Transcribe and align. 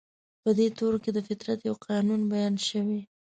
په 0.41 0.49
دې 0.57 0.67
تورو 0.77 0.97
کې 1.03 1.11
د 1.13 1.19
فطرت 1.27 1.59
يو 1.67 1.75
قانون 1.87 2.21
بيان 2.31 2.55
شوی. 2.67 3.01